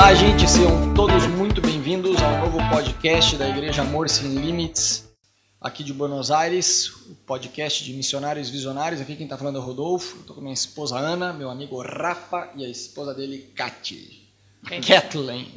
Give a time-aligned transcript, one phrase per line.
[0.00, 5.08] Olá, gente, sejam todos muito bem-vindos ao novo podcast da Igreja Amor Sem Limites,
[5.60, 9.00] aqui de Buenos Aires, o podcast de missionários visionários.
[9.00, 12.48] Aqui quem está falando é o Rodolfo, estou com minha esposa Ana, meu amigo Rafa
[12.54, 14.22] e a esposa dele, Katy.
[14.86, 15.48] Kathleen.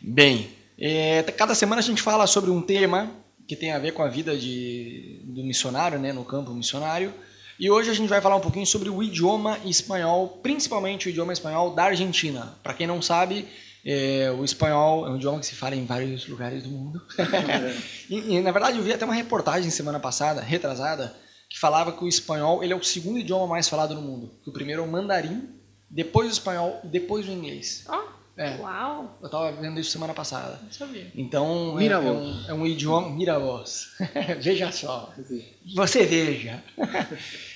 [0.00, 3.10] Bem, é, cada semana a gente fala sobre um tema
[3.48, 7.12] que tem a ver com a vida de, do missionário, né, no campo missionário.
[7.58, 11.32] E hoje a gente vai falar um pouquinho sobre o idioma espanhol, principalmente o idioma
[11.32, 12.56] espanhol da Argentina.
[12.62, 13.48] Para quem não sabe,
[13.84, 17.02] é, o espanhol é um idioma que se fala em vários lugares do mundo.
[18.08, 21.16] e, e, na verdade eu vi até uma reportagem semana passada, retrasada,
[21.48, 24.30] que falava que o espanhol ele é o segundo idioma mais falado no mundo.
[24.44, 25.48] Que o primeiro é o mandarim,
[25.90, 27.84] depois o espanhol, depois o inglês.
[27.88, 28.18] Oh.
[28.38, 28.56] É.
[28.58, 29.18] Uau!
[29.20, 30.60] Eu tava vendo isso semana passada.
[30.62, 31.10] Não sabia.
[31.16, 33.10] Então, é, é, um, é um idioma.
[33.10, 33.96] Mira voz.
[34.40, 35.12] veja só.
[35.74, 36.62] Você veja.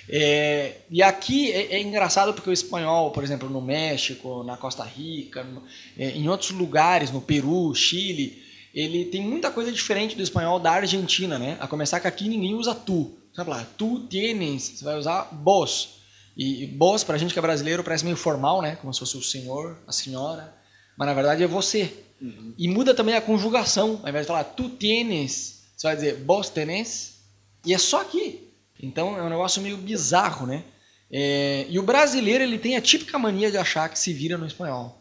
[0.09, 4.85] É, e aqui é, é, engraçado porque o espanhol, por exemplo, no México, na Costa
[4.85, 5.63] Rica, no,
[5.99, 8.43] é, em outros lugares, no Peru, Chile,
[8.75, 11.57] ele tem muita coisa diferente do espanhol da Argentina, né?
[11.61, 13.17] A começar que aqui ninguém usa tu.
[13.31, 16.01] Você vai falar, tu tienes, você vai usar vos.
[16.37, 18.77] E, e vos, pra gente que é brasileiro, parece meio formal, né?
[18.77, 20.63] Como se fosse o senhor, a senhora
[20.97, 21.93] mas na verdade é você.
[22.21, 22.55] Uhum.
[22.57, 24.01] E muda também a conjugação.
[24.03, 27.21] Ao invés de falar tu tienes, você vai dizer vos tenés.
[27.65, 28.52] E é só aqui.
[28.83, 30.65] Então é um negócio meio bizarro, né?
[31.11, 34.47] É, e o brasileiro ele tem a típica mania de achar que se vira no
[34.47, 34.99] espanhol.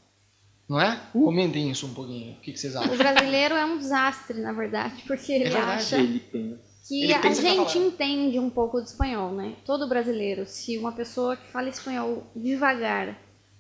[0.70, 1.02] Não é?
[1.14, 1.26] Uh.
[1.26, 2.34] Comentem isso um pouquinho.
[2.34, 2.94] O que, que, vocês acham?
[2.94, 7.34] O brasileiro é um desastre, na verdade, porque ele é acha ele que ele a
[7.34, 9.56] gente entende um pouco do espanhol, né?
[9.66, 13.18] Todo brasileiro, se uma pessoa que fala espanhol devagar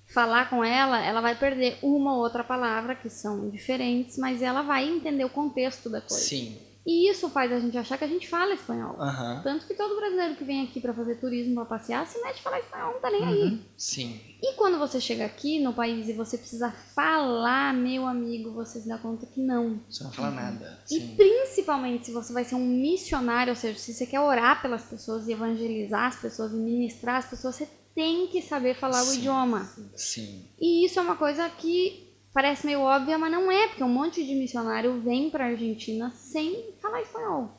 [0.08, 4.62] falar com ela, ela vai perder uma ou outra palavra que são diferentes, mas ela
[4.62, 6.24] vai entender o contexto da coisa.
[6.24, 6.58] Sim.
[6.86, 8.96] E isso faz a gente achar que a gente fala espanhol.
[8.98, 9.42] Uhum.
[9.44, 12.42] Tanto que todo brasileiro que vem aqui para fazer turismo, para passear, se mete a
[12.42, 13.30] falar espanhol, não tá nem uhum.
[13.30, 13.62] aí.
[13.78, 14.20] Sim.
[14.42, 18.88] E quando você chega aqui no país e você precisa falar, meu amigo, você se
[18.88, 19.80] dá conta que não.
[19.88, 20.36] Você não fala uhum.
[20.36, 20.80] nada.
[20.90, 24.84] E principalmente se você vai ser um missionário, ou seja, se você quer orar pelas
[24.84, 29.10] pessoas e evangelizar as pessoas e ministrar as pessoas, você tem que saber falar sim,
[29.10, 29.70] o idioma.
[29.96, 30.46] Sim.
[30.60, 34.26] E isso é uma coisa que parece meio óbvia, mas não é, porque um monte
[34.26, 37.52] de missionário vem para a Argentina sem falar espanhol.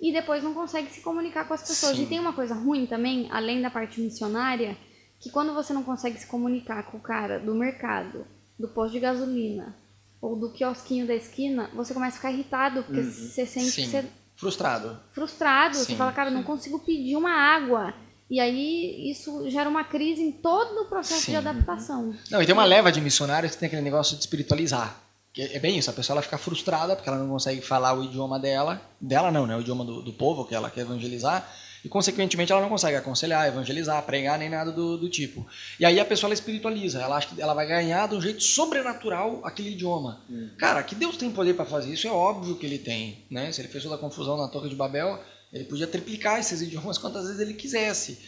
[0.00, 1.96] E depois não consegue se comunicar com as pessoas.
[1.96, 2.04] Sim.
[2.04, 4.76] E tem uma coisa ruim também, além da parte missionária,
[5.18, 8.26] que quando você não consegue se comunicar com o cara do mercado,
[8.58, 9.76] do posto de gasolina
[10.20, 13.10] ou do quiosquinho da esquina, você começa a ficar irritado, porque uhum.
[13.10, 13.82] você sente Sim.
[13.82, 14.04] que você...
[14.36, 14.98] Frustrado.
[15.12, 15.76] Frustrado.
[15.76, 15.84] Sim.
[15.84, 17.94] Você fala, cara, não consigo pedir uma água.
[18.30, 21.32] E aí isso gera uma crise em todo o processo Sim.
[21.32, 22.14] de adaptação.
[22.30, 24.96] Não, e tem uma leva de missionários que tem aquele negócio de espiritualizar.
[25.32, 28.04] Que é bem isso, a pessoa ela fica frustrada porque ela não consegue falar o
[28.04, 31.48] idioma dela, dela não, né, o idioma do, do povo que ela quer evangelizar,
[31.84, 35.46] e consequentemente ela não consegue aconselhar, evangelizar, pregar, nem nada do, do tipo.
[35.78, 38.42] E aí a pessoa ela espiritualiza, ela acha que ela vai ganhar de um jeito
[38.42, 40.20] sobrenatural aquele idioma.
[40.28, 40.50] Hum.
[40.58, 43.24] Cara, que Deus tem poder para fazer isso, é óbvio que ele tem.
[43.30, 43.50] Né?
[43.52, 45.18] Se ele fez toda a confusão na Torre de Babel,
[45.52, 48.18] ele podia triplicar esses idiomas quantas vezes ele quisesse.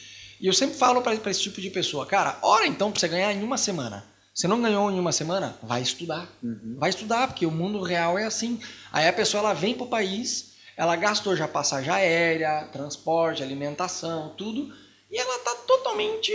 [0.40, 3.32] E eu sempre falo para esse tipo de pessoa, cara, ora então para você ganhar
[3.32, 4.04] em uma semana.
[4.34, 5.56] Você não ganhou em uma semana?
[5.62, 6.26] Vai estudar.
[6.42, 6.76] Uhum.
[6.78, 8.58] Vai estudar, porque o mundo real é assim.
[8.90, 14.34] Aí a pessoa ela vem para o país, ela gastou já passagem aérea, transporte, alimentação,
[14.36, 14.74] tudo,
[15.10, 16.32] e ela está totalmente,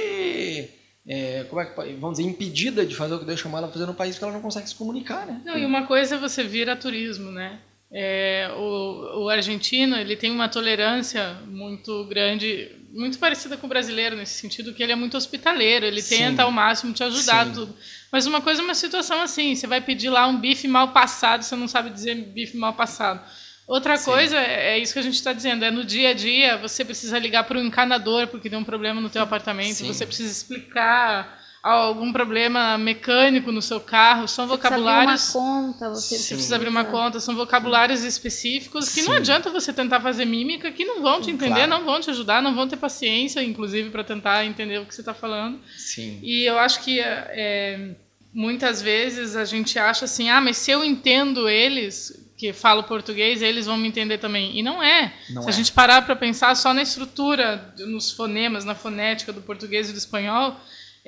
[1.08, 3.88] é, como é que, vamos dizer, impedida de fazer o que Deus chamou ela fazer
[3.88, 5.42] no país, porque ela não consegue se comunicar, né?
[5.44, 7.60] Não, e uma coisa é você vir a turismo, né?
[7.90, 14.14] É, o, o, argentino ele tem uma tolerância muito grande, muito parecida com o brasileiro
[14.18, 16.18] nesse sentido que ele é muito hospitaleiro, ele Sim.
[16.18, 17.54] tenta ao máximo te ajudar Sim.
[17.54, 17.76] tudo.
[18.12, 21.44] Mas uma coisa é uma situação assim, você vai pedir lá um bife mal passado,
[21.44, 23.22] você não sabe dizer bife mal passado.
[23.66, 24.12] Outra Sim.
[24.12, 26.84] coisa é, é isso que a gente está dizendo, é no dia a dia você
[26.84, 31.42] precisa ligar para o encanador porque tem um problema no teu apartamento, você precisa explicar
[31.72, 35.34] algum problema mecânico no seu carro, são você vocabulários.
[35.34, 39.08] Precisa abrir uma conta, você, você precisa abrir uma conta, são vocabulários específicos que Sim.
[39.08, 41.70] não adianta você tentar fazer mímica, que não vão te entender, claro.
[41.72, 45.02] não vão te ajudar, não vão ter paciência, inclusive, para tentar entender o que você
[45.02, 45.60] está falando.
[45.78, 46.20] Sim.
[46.22, 47.96] E eu acho que é,
[48.34, 53.42] muitas vezes a gente acha assim, ah, mas se eu entendo eles, que falo português,
[53.42, 54.58] eles vão me entender também.
[54.58, 55.12] E não é.
[55.32, 55.52] Não Se é.
[55.52, 59.92] a gente parar para pensar só na estrutura, nos fonemas, na fonética do português e
[59.92, 60.56] do espanhol,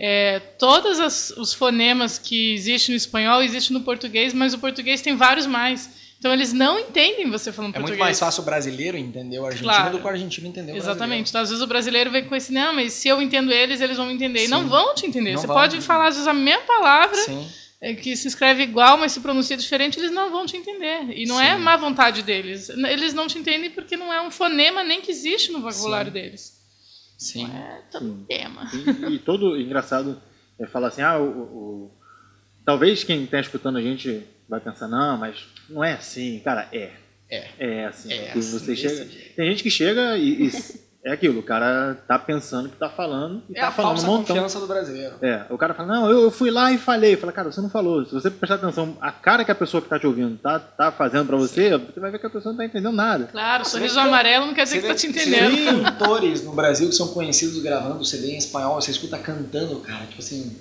[0.01, 5.01] é, todos as, os fonemas que existem no espanhol existem no português, mas o português
[5.01, 5.89] tem vários mais.
[6.17, 7.99] Então eles não entendem você falando é português.
[7.99, 9.91] É muito mais fácil o brasileiro entender o argentino claro.
[9.91, 11.29] do que o argentino entender o Exatamente.
[11.29, 13.97] Então, às vezes o brasileiro vem com esse, não, mas se eu entendo eles, eles
[13.97, 14.39] vão me entender.
[14.39, 14.45] Sim.
[14.45, 15.33] E não vão te entender.
[15.33, 17.47] Não você pode falar, às vezes, a mesma palavra, Sim.
[18.01, 21.09] que se escreve igual, mas se pronuncia diferente, eles não vão te entender.
[21.11, 21.43] E não Sim.
[21.43, 22.69] é má vontade deles.
[22.69, 26.19] Eles não te entendem porque não é um fonema nem que existe no vocabulário Sim.
[26.19, 26.58] deles.
[27.19, 27.45] Sim.
[27.45, 28.67] É todo tema.
[28.73, 30.19] E, e todo engraçado
[30.57, 31.91] é falar assim, ah, o, o
[32.65, 36.39] talvez quem está escutando a gente vai pensar, não, mas não é assim.
[36.39, 36.93] Cara, é.
[37.29, 37.49] É.
[37.59, 38.11] É assim.
[38.13, 39.35] É Que assim, você chega, jeito.
[39.35, 40.51] tem gente que chega e, e
[41.03, 44.07] é aquilo, o cara tá pensando que tá falando e É tá a falando falsa
[44.07, 44.35] um montão.
[44.35, 45.15] confiança do brasileiro.
[45.21, 47.15] É, o cara fala, não, eu, eu fui lá e falei.
[47.15, 48.05] Fala, cara, você não falou.
[48.05, 50.91] Se você prestar atenção, a cara que a pessoa que tá te ouvindo tá, tá
[50.91, 53.25] fazendo pra você, você vai ver que a pessoa não tá entendendo nada.
[53.31, 55.77] Claro, Você sorriso amarelo não quer dizer Você que tá te entendendo.
[55.77, 60.05] Vê cantores no Brasil que são conhecidos gravando CD em espanhol, você escuta cantando, cara,
[60.05, 60.57] tipo assim,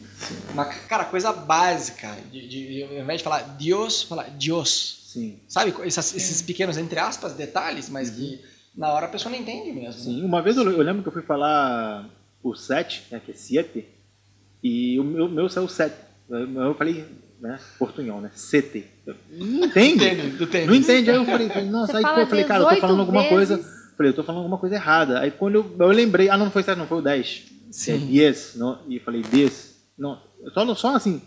[0.52, 5.40] uma, cara, coisa básica, de, de- de- ao invés de falar Deus, falar Dios, Sim.
[5.48, 5.74] sabe?
[5.84, 8.40] Essas- esses pequenos, entre aspas, detalhes, mas que
[8.78, 10.00] na hora a pessoa não entende mesmo.
[10.00, 12.08] Sim, uma vez eu, eu lembro que eu fui falar
[12.42, 13.84] o 7, né, que é 7,
[14.62, 15.92] e o meu, meu saiu 7.
[16.30, 17.04] Eu, falei,
[17.40, 18.84] né, portunhol, né, 7.
[19.04, 20.06] Eu, Não entende.
[20.06, 20.68] Entende, do tênis.
[20.68, 21.10] Não entende.
[21.10, 23.00] Aí eu falei, nossa, Você aí pô, fala eu falei, cara, eu tô 18 falando
[23.00, 23.34] alguma vezes.
[23.34, 23.78] coisa.
[23.96, 25.18] Falei, eu tô falando alguma coisa errada.
[25.20, 27.46] Aí quando eu, eu lembrei, ah, não, não foi 7, não, foi o 10.
[27.72, 27.94] Sim.
[27.94, 29.76] É 10, não, e eu falei 10.
[29.98, 30.22] Não,
[30.54, 31.20] só, só assim,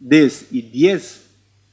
[0.00, 1.25] 10 e 10,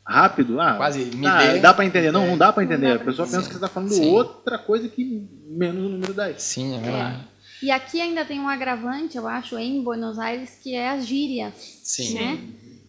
[0.05, 1.59] rápido, ah, Quase me ah, dê.
[1.59, 2.11] dá pra entender.
[2.11, 2.87] Não, não dá pra Não entender.
[2.89, 3.37] dá a pra pessoa entender.
[3.37, 4.11] pensa que você tá falando Sim.
[4.11, 6.41] outra coisa que menos o número 10.
[6.41, 7.27] Sim, é verdade.
[7.61, 11.53] E aqui ainda tem um agravante, eu acho, em Buenos Aires, que é as gírias.
[11.83, 12.13] Sim.
[12.15, 12.39] Né?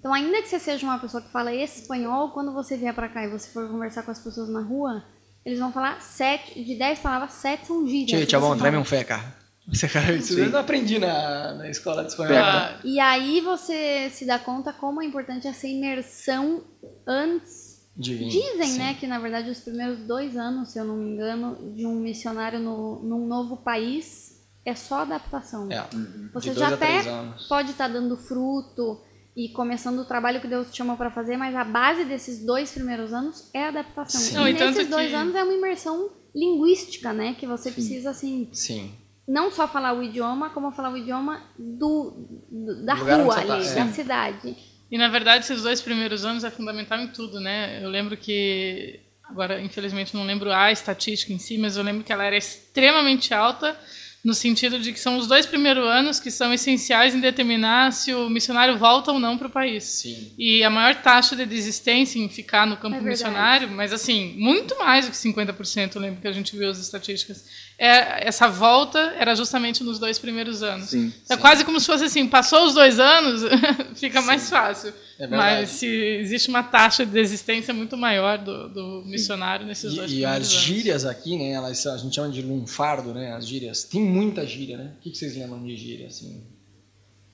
[0.00, 3.24] Então, ainda que você seja uma pessoa que fala espanhol, quando você vier pra cá
[3.24, 5.02] e você for conversar com as pessoas na rua,
[5.46, 8.10] eles vão falar sete, de dez palavras, sete são gírias.
[8.10, 9.43] E você bom, traz-me fala- um fé, cara.
[9.66, 10.40] Você, cara, isso Sim.
[10.40, 12.36] eu não aprendi na, na escola de espanhol.
[12.36, 16.62] Ah, E aí você se dá conta como é importante essa imersão
[17.06, 17.74] antes.
[17.96, 18.30] Divino.
[18.30, 18.78] Dizem, Sim.
[18.78, 21.94] né, que na verdade os primeiros dois anos, se eu não me engano, de um
[21.94, 24.32] missionário no, num novo país
[24.66, 25.70] é só adaptação.
[25.70, 25.86] É,
[26.32, 27.02] Você de já até
[27.48, 29.00] pode estar dando fruto
[29.36, 32.72] e começando o trabalho que Deus te chamou para fazer, mas a base desses dois
[32.72, 34.20] primeiros anos é a adaptação.
[34.20, 34.32] Sim.
[34.32, 38.10] E Não, e nesses dois que- anos é uma imersão linguística, né, que você precisa
[38.10, 38.92] assim Sim.
[39.26, 43.66] Não só falar o idioma, como falar o idioma do, do- da rua tá, ali,
[43.66, 43.74] é.
[43.74, 44.56] da cidade.
[44.90, 47.82] E na verdade, esses dois primeiros anos é fundamental em tudo, né?
[47.82, 52.12] Eu lembro que, agora infelizmente não lembro a estatística em si, mas eu lembro que
[52.12, 53.76] ela era extremamente alta,
[54.24, 58.14] no sentido de que são os dois primeiros anos que são essenciais em determinar se
[58.14, 59.84] o missionário volta ou não para o país.
[59.84, 60.32] Sim.
[60.38, 64.78] E a maior taxa de desistência em ficar no campo É missionário, mas assim, muito
[64.78, 67.44] mais do que 50%, eu lembro que a gente viu as estatísticas.
[67.76, 70.90] É, essa volta era justamente nos dois primeiros anos.
[70.90, 71.12] Sim.
[71.28, 73.42] É quase como se fosse assim, passou os dois anos,
[73.98, 74.94] fica mais fácil.
[75.18, 75.26] É.
[75.26, 80.14] Mas se existe uma taxa de desistência muito maior do, do missionário nesses dois E,
[80.14, 80.64] e primeiros as anos.
[80.64, 81.50] gírias aqui, né?
[81.50, 83.32] Elas, a gente chama de lunfardo, né?
[83.34, 83.82] As gírias.
[83.84, 84.92] Tem muita gíria, né?
[84.98, 86.46] O que vocês lembram de gíria, assim?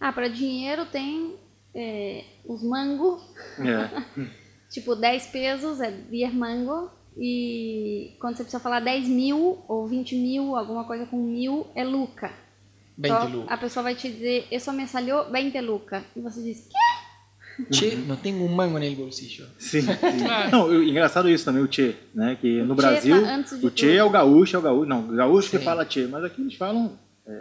[0.00, 1.34] Ah, para dinheiro tem
[1.74, 3.20] é, os mango,
[3.58, 4.24] É.
[4.72, 6.90] tipo 10 pesos é 10 mango.
[7.16, 11.84] E quando você precisa falar 10 mil ou 20 mil, alguma coisa com mil, é
[11.84, 12.30] luca.
[12.96, 13.44] Bem Então, de lu.
[13.48, 16.04] a pessoa vai te dizer, isso me salió 20 luca.
[16.14, 17.70] E você diz, quê?
[17.74, 19.46] Che, não tem um mango nele bolsillo.
[19.58, 19.80] Sim.
[20.30, 20.48] Ah.
[20.52, 22.38] Não, eu- engraçado isso também, o Tchê, né?
[22.40, 23.98] Que no Tchê Brasil, tá de o Tchê tudo.
[23.98, 24.88] é o gaúcho, é o gaúcho.
[24.88, 25.64] Não, o gaúcho que Sim.
[25.64, 26.92] fala Tchê, mas aqui eles falam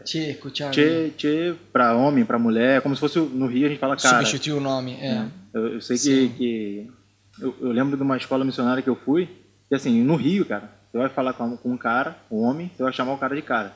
[0.05, 0.71] Che, cuchara.
[0.71, 3.95] Tchê, Tchê pra homem, pra mulher, é como se fosse no Rio a gente fala
[3.95, 4.17] cara.
[4.17, 5.25] Substituiu o nome, é.
[5.53, 6.33] Eu, eu sei que, Sim.
[6.37, 6.91] que
[7.39, 9.29] eu, eu lembro de uma escola missionária que eu fui,
[9.69, 12.91] que assim, no Rio, cara, você vai falar com, um cara, um homem, você vai
[12.91, 13.73] chamar o cara de cara.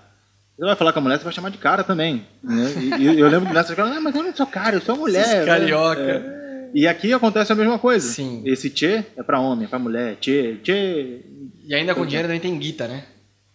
[0.57, 2.25] Você vai falar com a mulher, você vai chamar de cara também.
[2.43, 2.73] Né?
[2.99, 4.97] E, e eu lembro que nessa escola, ah, mas eu não sou cara, eu sou
[4.97, 5.21] mulher.
[5.21, 5.45] Esses né?
[5.45, 6.01] carioca.
[6.01, 6.69] É.
[6.73, 8.07] E aqui acontece a mesma coisa.
[8.07, 8.41] Sim.
[8.45, 10.15] Esse tchê é pra homem, é pra mulher.
[10.17, 11.21] Tchê, tchê.
[11.65, 13.03] E ainda com dinheiro também tem guita, né?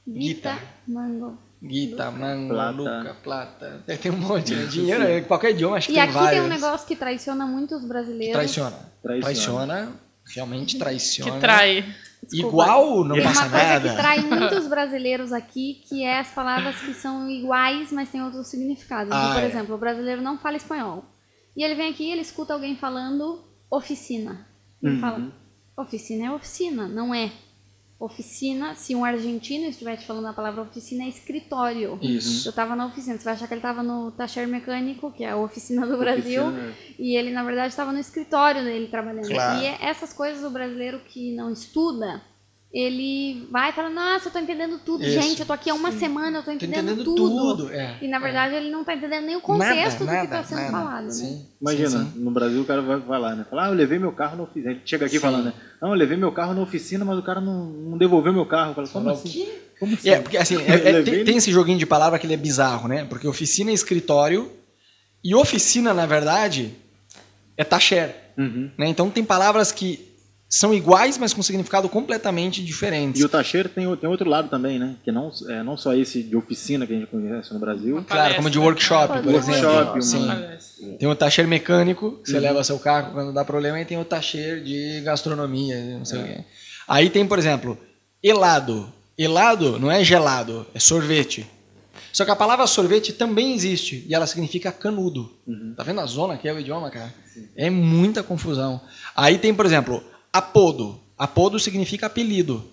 [0.06, 1.38] Guita, mango.
[1.62, 2.70] Guita, mango, Plata.
[2.76, 3.82] luca, plata.
[3.88, 4.66] É, Tem um monte, né?
[4.70, 6.30] Dinheiro, é, qualquer idioma, acho que E tem aqui vários.
[6.30, 8.34] tem um negócio que traiciona muito os brasileiros.
[8.34, 8.76] Traiciona.
[9.02, 9.66] Traiciona.
[9.66, 9.92] Traiciona.
[10.34, 11.32] Realmente traiciona.
[11.32, 11.84] Que trai.
[12.26, 12.48] Desculpa.
[12.64, 13.88] Igual não Tem passa uma coisa nada.
[13.90, 18.48] que trai muitos brasileiros aqui, que é as palavras que são iguais, mas têm outros
[18.48, 19.06] significados.
[19.08, 19.46] Então, Ah, por é.
[19.46, 21.04] exemplo, o brasileiro não fala espanhol.
[21.56, 24.46] E ele vem aqui e ele escuta alguém falando oficina.
[24.82, 25.00] Ele Uhum.
[25.00, 25.32] fala,
[25.76, 27.30] oficina é oficina, não é.
[28.00, 31.98] Oficina, se um argentino estiver te falando a palavra oficina, é escritório.
[32.00, 32.48] Isso.
[32.48, 35.30] Eu tava na oficina, você vai achar que ele tava no tacher mecânico, que é
[35.30, 36.74] a oficina do Brasil, Oficina.
[36.96, 39.26] e ele, na verdade, estava no escritório dele trabalhando.
[39.28, 39.60] Claro.
[39.60, 42.22] E é- essas coisas o brasileiro que não estuda,
[42.72, 45.12] ele vai e fala, nossa, eu tô entendendo tudo, Isso.
[45.20, 47.56] gente, eu tô aqui há uma semana, eu tô Tô entendendo, entendendo tudo.
[47.56, 47.72] tudo.
[47.72, 47.96] É.
[48.02, 48.20] E na É.
[48.20, 50.70] verdade ele não tá entendendo nem o Nada, contexto do que nada, tá sendo nada.
[50.72, 51.10] falado, né?
[51.10, 52.18] Sim, Imagina, sim, sim.
[52.20, 53.46] no Brasil o cara vai falar, né?
[53.48, 54.70] Falar, ah, eu levei meu carro na oficina.
[54.72, 55.20] Ele chega aqui Sim.
[55.22, 55.54] falando, né?
[55.80, 58.75] Não, eu levei meu carro na oficina, mas o cara não, não devolveu meu carro.
[58.75, 59.28] Fala, como assim?
[59.30, 59.58] quê?
[59.80, 60.10] Como assim?
[60.10, 62.87] É, porque assim, é- é- tem, tem esse joguinho de palavra que ele é bizarro,
[62.87, 63.04] né?
[63.08, 64.52] Porque oficina é escritório
[65.25, 66.75] e oficina, na verdade,
[67.56, 68.14] é taxer.
[68.37, 68.70] Uhum.
[68.76, 68.88] Né?
[68.88, 70.06] Então tem palavras que
[70.48, 73.20] são iguais, mas com significado completamente diferentes.
[73.20, 74.96] E o tacheiro tem, tem outro lado também, né?
[75.04, 78.02] Que não, é, não só esse de oficina que a gente conhece no Brasil.
[78.08, 79.68] Claro, como de workshop, por ser exemplo.
[79.68, 80.24] workshop, Sim.
[80.24, 80.58] uma-.
[80.98, 84.04] Tem o tacher mecânico, que você leva seu carro quando dá problema, e tem o
[84.04, 86.44] tacher de gastronomia, não sei o quê.
[86.86, 87.76] Aí tem, por exemplo,
[88.22, 88.90] helado.
[89.18, 91.46] Helado não é gelado, é sorvete.
[92.12, 95.30] Só que a palavra sorvete também existe e ela significa canudo.
[95.76, 97.12] Tá vendo a zona que é o idioma, cara?
[97.54, 98.80] É muita confusão.
[99.14, 100.02] Aí tem, por exemplo,
[100.32, 101.00] apodo.
[101.16, 102.64] Apodo significa apelido.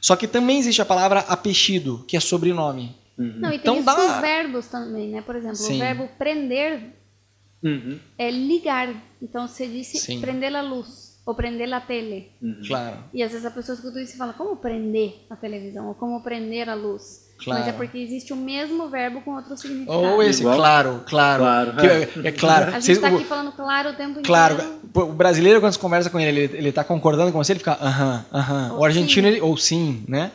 [0.00, 2.94] Só que também existe a palavra apelido, que é sobrenome.
[3.16, 5.22] Não, e tem Então isso dá- com os verbos também, né?
[5.22, 5.76] Por exemplo, Sim.
[5.76, 6.92] o verbo prender
[7.62, 7.98] Uhum.
[8.18, 8.94] é ligar.
[9.22, 10.20] Então você disse Sim.
[10.20, 12.30] prender a luz ou prender a tele.
[12.66, 12.98] Claro.
[13.14, 15.88] E às vezes a pessoa escuta isso e fala, como prender a televisão?
[15.88, 17.23] Ou como prender a luz?
[17.42, 17.60] Claro.
[17.60, 19.98] Mas é porque existe o mesmo verbo com outro significado.
[19.98, 21.42] Ou esse, Igual- claro, claro.
[21.42, 21.92] Claro, Que é.
[22.24, 22.74] é, é claro.
[22.74, 24.80] A gente tá o- aqui falando claro o tempo Claro, inteiro.
[24.92, 27.58] pô, o brasileiro, quando você conversa com ele, ele, ele tá concordando com você, ele
[27.58, 28.72] fica aham, aham.
[28.74, 29.32] Ou O argentino, sim.
[29.34, 30.30] ele, ou sim, né?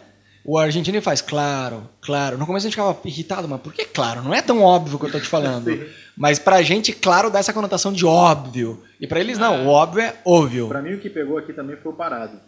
[0.45, 2.37] O argentino ele faz claro, claro.
[2.37, 4.21] No começo a gente ficava irritado, mas por que claro?
[4.21, 5.85] Não é tão óbvio o que eu tô te falando.
[6.17, 8.81] mas pra gente, claro, dá essa conotação de óbvio.
[8.99, 10.67] E pra eles não, o óbvio é óbvio.
[10.67, 12.39] Pra mim o que pegou aqui também foi o parado.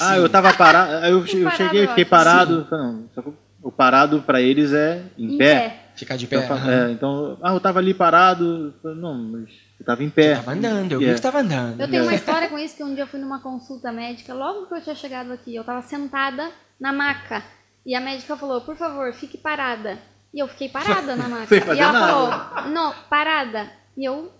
[0.00, 2.66] Ah, eu tava parado, eu, eu Parado, cheguei, eu fiquei parado.
[2.70, 3.32] Não, só que
[3.62, 5.54] o parado pra eles é em, Em pé.
[5.68, 5.76] pé.
[5.96, 6.36] Ficar de pé.
[6.36, 6.88] Então, eu fa- aham.
[6.88, 8.74] é, então, ah, eu tava ali parado.
[8.82, 10.36] Eu Não, mas eu tava em pé.
[10.36, 11.14] Tava andando, eu vi Yeah.
[11.14, 11.80] que tava andando.
[11.80, 12.14] Eu tenho uma É.
[12.16, 14.94] história com isso que um dia eu fui numa consulta médica, logo que eu tinha
[14.94, 16.48] chegado aqui, eu tava sentada
[16.80, 17.42] na maca.
[17.84, 19.98] E a médica falou, por favor, fique parada.
[20.32, 21.46] E eu fiquei parada na maca.
[21.46, 22.06] Sem fazer e ela nada.
[22.12, 23.66] falou, não, parada.
[23.96, 24.32] E eu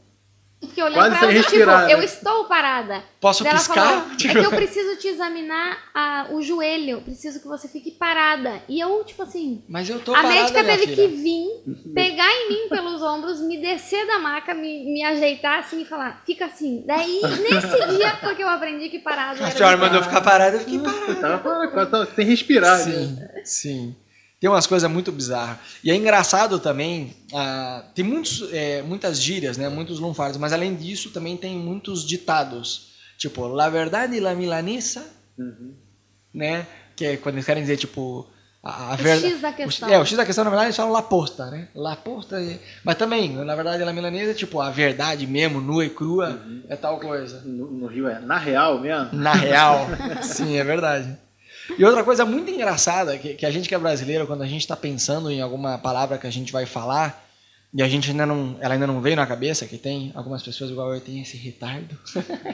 [0.61, 1.95] fiquei olhando Quase pra ela do tipo, né?
[1.95, 3.02] eu estou parada.
[3.21, 3.75] Posso Daí ela piscar?
[3.87, 8.61] falou, é que eu preciso te examinar a- o joelho, preciso que você fique parada.
[8.69, 11.09] E eu, tipo assim, Mas eu tô a parada, médica minha teve filha.
[11.09, 15.83] que vir, pegar em mim pelos ombros, me descer da maca, me, me ajeitar assim
[15.83, 16.83] e falar, fica assim.
[16.87, 20.57] Daí, nesse dia foi que eu aprendi que parado A senhora mandou eu ficar parado,
[20.57, 21.12] eu fiquei parado.
[21.79, 22.79] Eu tava sem respirar.
[22.79, 22.85] né?
[22.85, 23.97] Sim, sim.
[24.40, 25.59] Tem umas coisas muito bizarras.
[25.85, 30.75] E é engraçado também, ah, tem muitos, é, muitas gírias, né, muitos lunfardos, mas além
[30.75, 32.90] disso também tem muitos ditados.
[33.18, 35.04] Tipo, la verdade la milanesa,
[35.38, 35.75] Uhum.
[36.32, 36.66] né,
[36.97, 38.26] que é quando eles querem dizer, tipo,
[38.62, 39.32] a, a O verdade...
[39.35, 39.88] X da questão.
[39.90, 41.68] É, o X da questão, na verdade, eles falam la posta, né?
[41.75, 45.85] La posta, é- mas também, na verdade, la milanesa é tipo, a verdade mesmo, nua
[45.85, 46.62] e crua, Uhum.
[46.66, 47.42] é tal coisa.
[47.44, 49.11] No, no Rio é na real mesmo.
[49.12, 49.87] Na real.
[50.23, 51.14] Sim, é verdade.
[51.79, 54.62] E outra coisa muito engraçada, que, que a gente que é brasileiro, quando a gente
[54.62, 57.27] está pensando em alguma palavra que a gente vai falar,
[57.73, 60.71] e a gente ainda não, ela ainda não veio na cabeça, que tem algumas pessoas
[60.71, 61.97] igual eu têm esse retardo,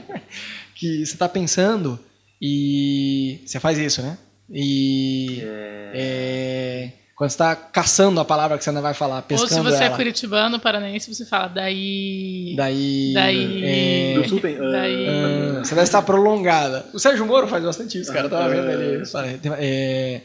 [0.74, 1.98] que você está pensando
[2.40, 4.18] e você faz isso, né?
[4.50, 9.48] E é, quando você está caçando a palavra que você ainda vai falar, Ou pescando
[9.54, 12.52] se você ela, é curitibano, paranaense, você fala daí.
[12.56, 13.64] daí, Daí.
[13.64, 14.56] é, No sul tem.
[14.56, 16.84] ah, Daí- Ah, você deve estar prolongada.
[16.92, 18.26] O Sérgio Moro faz bastante isso, cara.
[18.26, 19.02] Eu tava vendo ele.
[19.58, 20.20] É,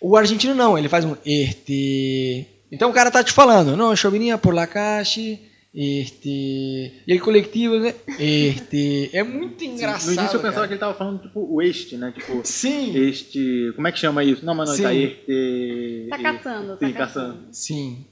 [0.00, 2.46] o argentino não, ele faz um este.
[2.70, 5.40] Então o cara tá te falando, não, eu vinha por la calle,
[5.74, 7.02] este.
[7.06, 7.94] E el coletivo, né?
[8.18, 9.10] Este.
[9.12, 10.14] É muito engraçado.
[10.14, 10.66] no início eu pensava cara.
[10.68, 12.12] que ele tava falando tipo o este, né?
[12.12, 13.72] Tipo, Sim, este.
[13.76, 14.44] Como é que chama isso?
[14.44, 14.82] Não, mas não, Sim.
[14.82, 16.06] tá este.
[16.10, 17.34] Tá caçando, tá Sim, caçando.
[17.34, 17.48] caçando.
[17.52, 18.06] sim.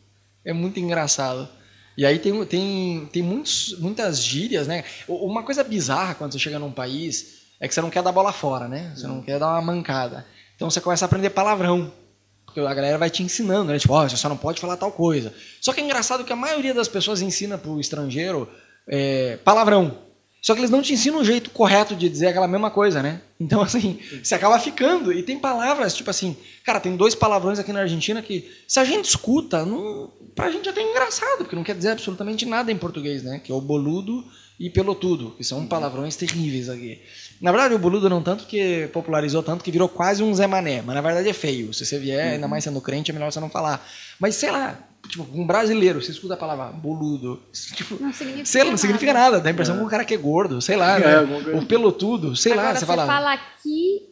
[0.44, 1.48] É muito engraçado.
[1.96, 4.84] E aí tem, tem, tem muitos, muitas gírias, né?
[5.08, 8.32] Uma coisa bizarra quando você chega num país é que você não quer dar bola
[8.32, 8.92] fora, né?
[8.94, 10.26] Você não quer dar uma mancada.
[10.54, 11.90] Então você começa a aprender palavrão.
[12.56, 13.78] Porque a galera vai te ensinando, né?
[13.78, 15.30] Tipo, ó, você só não pode falar tal coisa.
[15.60, 18.48] Só que é engraçado que a maioria das pessoas ensina pro estrangeiro
[18.88, 19.98] é, palavrão.
[20.40, 23.20] Só que eles não te ensinam o jeito correto de dizer aquela mesma coisa, né?
[23.38, 25.12] Então, assim, você acaba ficando.
[25.12, 26.34] E tem palavras, tipo assim,
[26.64, 30.66] cara, tem dois palavrões aqui na Argentina que, se a gente escuta, não, pra gente
[30.66, 33.38] é até engraçado, porque não quer dizer absolutamente nada em português, né?
[33.38, 34.24] Que é o boludo
[34.58, 37.02] e pelotudo, que são palavrões terríveis aqui.
[37.40, 40.82] Na verdade, o boludo não tanto que popularizou tanto que virou quase um Zé Mané,
[40.82, 41.72] mas na verdade é feio.
[41.74, 43.86] Se você vier, ainda mais sendo crente, é melhor você não falar.
[44.18, 44.78] Mas sei lá,
[45.08, 47.42] tipo, um brasileiro, você escuta a palavra boludo,
[47.74, 49.78] tipo, Não significa sei lá, não significa nada, dá a impressão É.
[49.78, 51.52] que o cara que é gordo, sei lá, É, né?
[51.58, 53.06] O pelotudo, sei Agora, lá, você você fala.
[53.06, 54.08] fala aqui...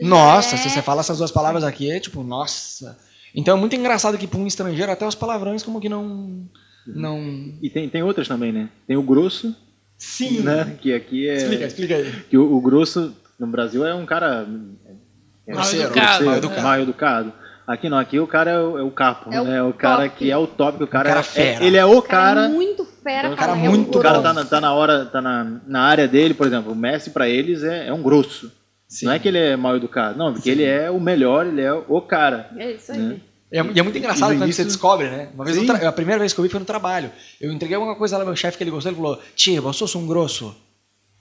[0.00, 2.96] Nossa, é- se você fala essas duas palavras aqui, é tipo, nossa.
[3.34, 6.46] Então é muito engraçado que para um estrangeiro até os palavrões como que não.
[6.86, 7.18] Não.
[7.60, 8.68] E tem, tem outras também, né?
[8.86, 9.54] Tem o grosso,
[9.98, 10.40] Sim.
[10.40, 10.76] né?
[10.80, 11.34] Que aqui é.
[11.34, 12.12] Explica, explica aí.
[12.30, 14.46] Que o, o grosso no Brasil é um cara.
[15.46, 16.24] É, Mal Grosseiro, educado.
[16.24, 16.62] mal Mal educado.
[16.62, 17.32] mal educado.
[17.66, 19.62] Aqui não, aqui o cara é o, é o capo, É o né?
[19.62, 20.16] O cara top.
[20.16, 21.64] que é o top, o cara, cara é- fera.
[21.64, 22.46] ele é o O cara, cara.
[22.46, 25.20] é muito fera, o cara é muito o cara tá na, tá na hora, tá
[25.20, 28.50] na, na área dele, por exemplo, o Messi pra eles é, é um grosso.
[28.88, 29.04] Sim.
[29.04, 31.70] Não é que ele é mal educado, não, porque ele é o melhor, ele é
[31.74, 32.48] o cara.
[32.56, 32.98] É isso aí.
[32.98, 33.16] Né?
[33.50, 35.28] E é, e é muito engraçado quando você início- descobre, né?
[35.34, 35.66] Uma vez Sim.
[35.66, 37.10] tra- a primeira vez que eu vi foi no trabalho.
[37.40, 39.94] Eu entreguei alguma coisa lá, meu chefe que ele gostou, ele falou: Tia, você sos
[39.94, 40.54] um grosso.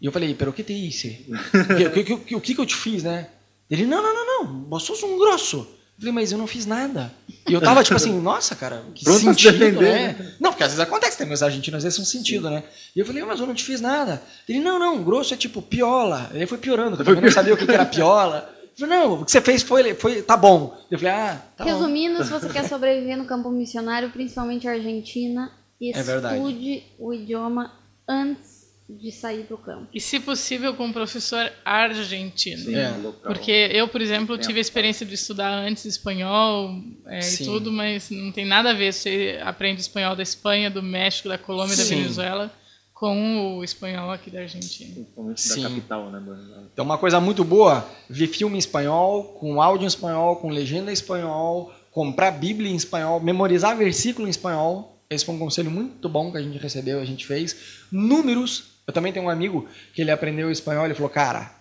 [0.01, 1.25] E eu falei, pero que te hice?
[1.31, 3.29] O que, que, o que, que que eu te fiz, né?
[3.69, 5.57] Ele, não, não, não, não, você sos um grosso.
[5.57, 7.11] Eu falei, mas eu não fiz nada.
[7.49, 10.33] E eu tava tipo assim, nossa, cara, que Pronto sentido, defender, né?
[10.39, 12.61] Não, porque às vezes acontece, tem meus argentinos, às vezes são sentido, né?
[12.95, 14.21] E eu falei, mas eu não te fiz nada.
[14.47, 16.29] Ele, não, não, grosso é tipo piola.
[16.33, 18.47] Ele foi piorando, eu também não sabia o que era piola.
[18.77, 20.77] Eu falei, não, o que você fez foi, foi tá bom.
[20.91, 21.71] Eu falei, ah, tá bom.
[21.71, 26.35] Resumindo, se você quer sobreviver no campo missionário, principalmente a Argentina, É verdade.
[26.37, 27.73] estude o idioma
[28.07, 29.87] antes de sair pro campo.
[29.93, 32.65] E, se possível, com um professor argentino.
[32.65, 32.93] Sim, É.
[33.23, 36.73] Porque eu, por exemplo, tive a experiência de estudar antes espanhol
[37.05, 40.69] é, e tudo, mas não tem nada a ver se você aprende espanhol da Espanha,
[40.69, 41.95] do México, da Colômbia, da Sim.
[41.95, 42.51] Venezuela,
[42.99, 44.91] com o espanhol aqui da Argentina.
[44.91, 45.61] Principalmente Sim.
[45.61, 46.69] da capital, né, Aires?
[46.73, 50.89] Então, uma coisa muito boa, ver filme em espanhol, com áudio em espanhol, com legenda
[50.89, 54.99] em espanhol, comprar Bíblia em espanhol, memorizar versículo em espanhol.
[55.09, 57.55] Esse foi um conselho muito bom que a gente recebeu, a gente fez.
[57.91, 58.77] Números.
[58.87, 61.53] Eu também tenho um amigo que ele aprendeu espanhol, ele falou, cara,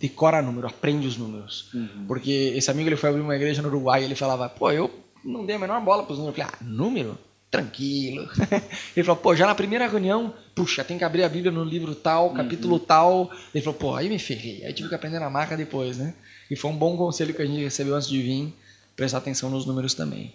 [0.00, 1.70] decora número, aprende os números.
[2.08, 4.90] Porque esse amigo ele foi abrir uma igreja no Uruguai e ele falava, pô, eu
[5.24, 6.36] não dei a menor bola para os números.
[6.36, 7.16] Eu falei, ah, número?
[7.52, 8.30] Tranquilo.
[8.96, 11.94] ele falou, pô, já na primeira reunião, puxa, tem que abrir a Bíblia no livro
[11.94, 13.30] tal, capítulo tal.
[13.54, 14.64] Ele falou, pô, aí me ferrei.
[14.64, 16.14] Aí tive que aprender na marca depois, né?
[16.50, 18.54] E foi um bom conselho que a gente recebeu antes de vir,
[18.96, 20.32] prestar atenção nos números também.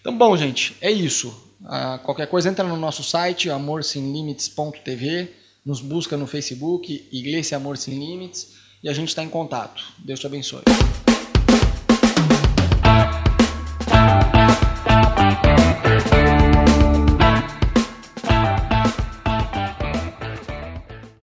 [0.00, 1.32] Então, bom, gente, é isso.
[1.64, 5.30] Ah, qualquer coisa, entra no nosso site, amorsemlimites.tv,
[5.64, 9.82] nos busca no Facebook, Igreja Amor Sem Limites, e a gente está em contato.
[9.98, 10.62] Deus te abençoe.